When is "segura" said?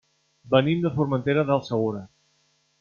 1.71-2.05